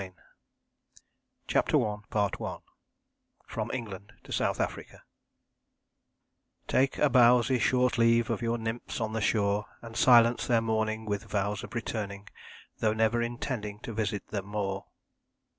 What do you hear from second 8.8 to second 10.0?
on the shore, And